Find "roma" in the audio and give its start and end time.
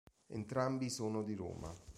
1.35-1.71